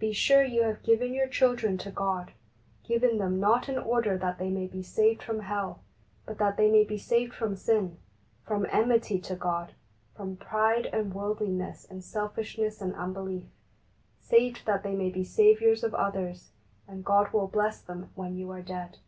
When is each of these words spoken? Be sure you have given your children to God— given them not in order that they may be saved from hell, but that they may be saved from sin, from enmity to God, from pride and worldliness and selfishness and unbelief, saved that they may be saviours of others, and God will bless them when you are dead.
Be 0.00 0.12
sure 0.12 0.42
you 0.42 0.64
have 0.64 0.82
given 0.82 1.14
your 1.14 1.28
children 1.28 1.78
to 1.78 1.92
God— 1.92 2.32
given 2.88 3.18
them 3.18 3.38
not 3.38 3.68
in 3.68 3.78
order 3.78 4.18
that 4.18 4.36
they 4.36 4.50
may 4.50 4.66
be 4.66 4.82
saved 4.82 5.22
from 5.22 5.38
hell, 5.42 5.80
but 6.26 6.38
that 6.38 6.56
they 6.56 6.68
may 6.68 6.82
be 6.82 6.98
saved 6.98 7.32
from 7.32 7.54
sin, 7.54 7.96
from 8.44 8.66
enmity 8.72 9.20
to 9.20 9.36
God, 9.36 9.74
from 10.16 10.36
pride 10.36 10.86
and 10.86 11.14
worldliness 11.14 11.86
and 11.88 12.02
selfishness 12.02 12.80
and 12.82 12.96
unbelief, 12.96 13.44
saved 14.18 14.62
that 14.66 14.82
they 14.82 14.96
may 14.96 15.08
be 15.08 15.22
saviours 15.22 15.84
of 15.84 15.94
others, 15.94 16.50
and 16.88 17.04
God 17.04 17.32
will 17.32 17.46
bless 17.46 17.80
them 17.80 18.10
when 18.16 18.34
you 18.34 18.50
are 18.50 18.62
dead. 18.62 18.98